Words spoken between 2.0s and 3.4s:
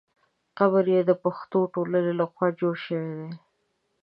له خوا جوړ شوی دی.